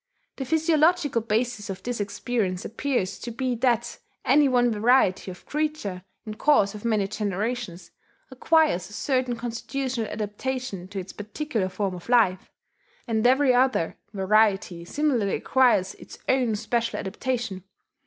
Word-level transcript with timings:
The 0.37 0.45
physiological 0.45 1.21
basis 1.21 1.69
of 1.69 1.83
this 1.83 2.01
experience 2.01 2.65
appears 2.65 3.19
to 3.19 3.29
be 3.29 3.53
that 3.57 3.99
any 4.25 4.49
one 4.49 4.71
variety 4.71 5.29
of 5.29 5.45
creature 5.45 6.03
in 6.25 6.33
course 6.37 6.73
of 6.73 6.83
many 6.83 7.07
generations 7.07 7.91
acquires 8.31 8.89
a 8.89 8.93
certain 8.93 9.35
constitutional 9.35 10.07
adaptation 10.09 10.87
to 10.87 10.97
its 10.99 11.13
particular 11.13 11.69
form 11.69 11.93
of 11.93 12.09
life, 12.09 12.49
and 13.07 13.27
every 13.27 13.53
other 13.53 13.95
variety 14.11 14.83
similarly 14.85 15.35
acquires 15.35 15.93
its 15.93 16.17
own 16.27 16.55
special 16.55 16.97
adaptation. 16.99 17.63